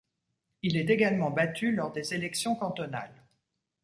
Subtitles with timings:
[0.63, 3.23] Il est également battu lors des élections cantonales.